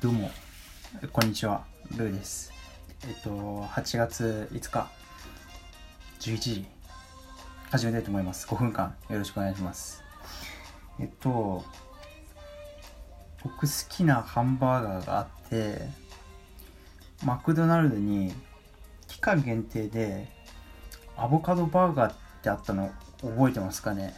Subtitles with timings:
[0.00, 0.30] どうも、
[1.12, 1.64] こんにちは、
[1.96, 2.52] ルーです。
[3.08, 3.30] えっと、
[3.64, 4.88] 8月5日、
[6.20, 6.66] 11時、
[7.68, 8.46] 始めたいと思います。
[8.46, 10.04] 5分間、よろしくお願いします。
[11.00, 11.64] えっと、
[13.42, 15.88] 僕好きなハンバーガーがあって、
[17.24, 18.32] マクドナルドに
[19.08, 20.28] 期間限定で
[21.16, 24.14] アボカドバーガーってあったの覚えてますかね？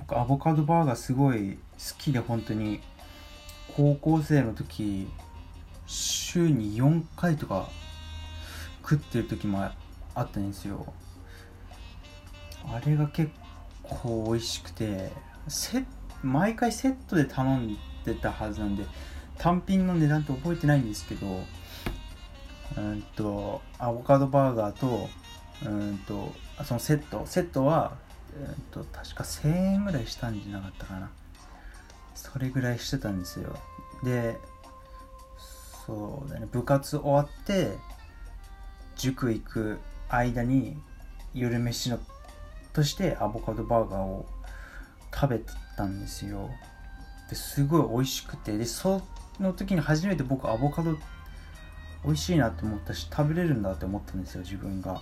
[0.00, 1.60] 僕アボカドバーガーすごい好
[1.96, 2.80] きで本当に。
[3.78, 5.06] 高校生の時
[5.86, 7.68] 週に4回とか
[8.82, 9.72] 食ってる時もあ
[10.20, 10.92] ったんですよ。
[12.66, 13.30] あれが結
[13.84, 15.12] 構美味しくて
[15.46, 15.84] セ
[16.24, 18.84] 毎回セットで頼んでたはずなんで
[19.38, 21.44] 単品の値段って覚えてないんですけど
[22.76, 25.08] うんとアボカドバーガーと
[25.64, 27.96] うんとそのセットセットは
[28.36, 31.12] うんと確か1000円ぐらいしたんじゃなかったかな。
[32.18, 33.56] それぐらいしてたんですよ。
[34.02, 34.38] で
[35.86, 37.78] そうだね部活終わって
[38.96, 40.76] 塾行く間に
[41.34, 41.98] 夜飯の
[42.72, 44.26] としてアボカドバーガーを
[45.14, 46.50] 食べてたんですよ。
[47.28, 48.56] ですごい美味しくて。
[48.56, 49.02] でそ
[49.40, 50.96] の時に初めて僕アボカド
[52.04, 55.00] 美味しいなって思ったし食べれるんだって思ったんですよ自分が。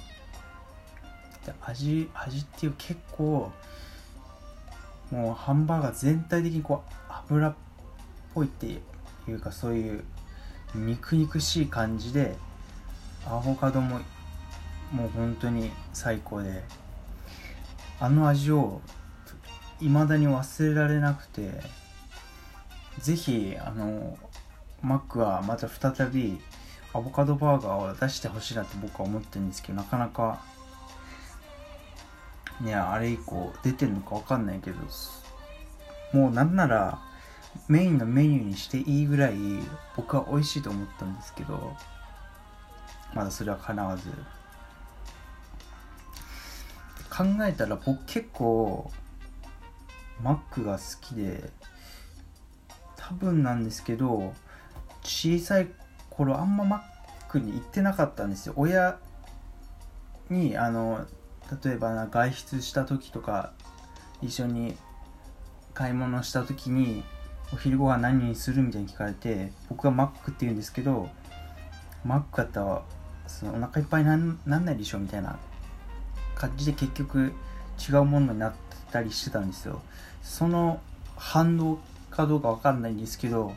[1.44, 3.52] で味味っていう結構
[5.10, 7.54] もうハンバーガー全体的にこう油っ
[8.36, 10.04] ぽいっていうかそういう
[10.74, 12.36] 肉肉しい感じで
[13.26, 14.00] アボカドも
[14.92, 16.62] もう本当に最高で
[17.98, 18.82] あの味を
[19.80, 21.50] 未だに忘れられなくて
[23.00, 24.18] ぜひあの
[24.82, 26.38] マックはまた再び
[26.92, 30.42] アボカドバーガーを出してほしいなって僕は思ってるんですけどなかなか
[32.60, 34.76] ねあれ以降出てるのかわかんないけど
[36.12, 37.00] もうなんなら
[37.68, 39.34] メインのメニューにしていいぐらい
[39.96, 41.74] 僕は美味しいと思ったんですけど
[43.14, 44.10] まだそれは叶わず。
[47.08, 48.90] 考えたら僕結構
[50.22, 51.50] マックが好きで
[52.96, 54.34] 多分なんですけど
[55.02, 55.68] 小さい
[56.10, 58.52] 頃あんまマックに行ってなかったんですよ。
[58.56, 58.98] 親
[60.28, 61.06] にあの
[61.62, 63.52] 例えば外出した時とか
[64.20, 64.76] 一緒に
[65.72, 67.02] 買い物した時に
[67.52, 71.08] お昼ご飯何にするみたいに聞かれて僕はマックって言うんですけど
[72.04, 72.82] マックだったら
[73.26, 75.38] そのお腹いっぱいなんなんないでしょみたいな
[76.34, 77.32] 感じで結局
[77.88, 78.58] 違うものになって
[78.92, 79.82] たりしてたんですよ。
[80.22, 80.80] その
[81.16, 81.78] 反動
[82.10, 83.52] かどうかわかんないんですけど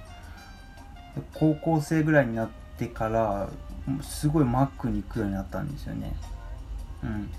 [1.34, 3.50] 高校生ぐらいになってから
[4.02, 6.14] すごいマックに行くようになったんですよね。
[7.04, 7.30] うん。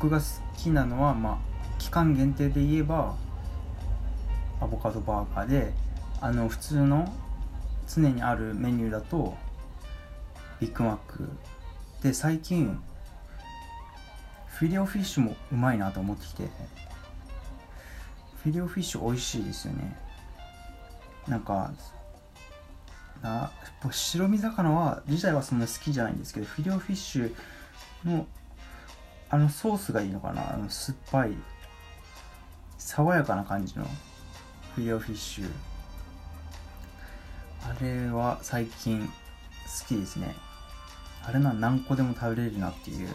[0.00, 0.24] 僕が好
[0.56, 1.38] きなのはまあ
[1.78, 3.16] 期間限定で言えば
[4.62, 5.72] アボカドバーガーで
[6.20, 7.12] あの普通の
[7.88, 9.36] 常にあるメニューだと
[10.60, 11.28] ビッグマック。
[12.02, 12.80] で最近
[14.46, 16.48] フィレオフィッシュもうまいなと思ってきて。
[18.42, 19.96] フィレオフィッシュ美味しいですよね。
[21.28, 21.70] なんか
[23.22, 23.52] な
[23.88, 27.34] 白身魚は自体はそんな好きじゃないんですけどフィレオフィッシュ
[28.04, 28.26] の
[29.30, 30.54] あのソースがいいのかな。
[30.54, 31.34] あの酸っぱい
[32.78, 33.86] 爽やかな感じの。
[34.74, 35.50] フィレオフィッシュ
[37.62, 39.12] あれは最近好
[39.86, 40.34] きですね。
[41.24, 43.08] あれな何個でも食べれるなっていう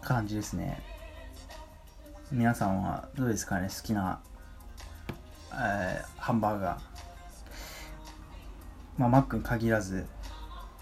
[0.00, 0.82] 感じですね。
[2.32, 3.68] 皆さんはどうですかね？
[3.68, 4.20] 好きな、
[5.52, 6.80] えー、ハンバーガー。
[8.96, 10.06] まあマックに限らず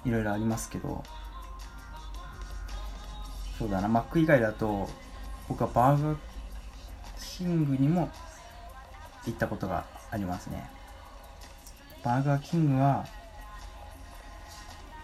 [0.04, 1.02] いろいろありますけど。
[3.58, 3.88] そうだな。
[3.88, 4.88] マック以外だと
[5.48, 6.16] 僕はバーガー
[7.38, 8.10] キングにも
[9.24, 10.68] 行ったことがありますね。
[12.02, 13.06] バーガーキングは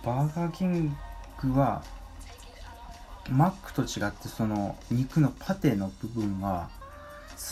[0.05, 0.97] バーガーキン
[1.41, 1.85] グは
[3.31, 6.71] マックと違ってその肉のパテの部分は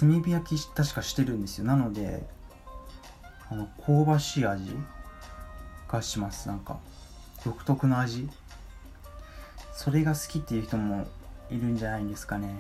[0.01, 1.65] 炭火焼き確かしてるんですよ。
[1.65, 2.27] なので
[3.51, 4.77] あの香ばしい味
[5.89, 6.49] がします。
[6.49, 6.79] なんか
[7.45, 8.29] 独特の味。
[9.75, 11.07] それが好きっていう人も
[11.51, 12.55] いるんじゃないんですかね。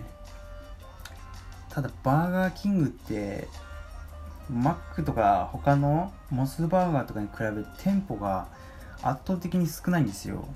[1.72, 3.48] ただバーガーキングって
[4.50, 8.48] マックとか他のモスバーガーとかに比べて店舗が
[9.02, 10.46] 圧倒的に少ないんですよ。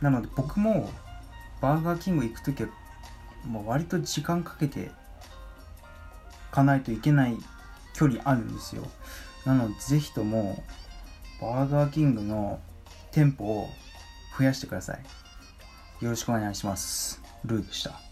[0.00, 0.90] なので僕も
[1.60, 2.70] バーガーキング行く時は
[3.44, 4.90] もう割と時間かけて
[6.50, 7.36] かないといけない
[7.94, 8.88] 距離あるんですよ。
[9.44, 10.62] なのでぜひとも
[11.40, 12.58] バーガーキングの
[13.10, 13.68] 店舗を
[14.38, 16.04] 増やしてください。
[16.04, 17.20] よろしくお願いします。
[17.44, 18.11] ルーでした。